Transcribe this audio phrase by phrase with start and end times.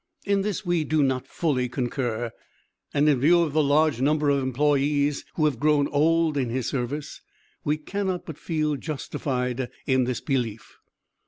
[0.25, 2.31] In this we do not fully concur,
[2.91, 6.65] and in view of the large number of employes who have grown old in his
[6.65, 7.21] service,
[7.63, 10.79] we cannot but feel justified in this belief.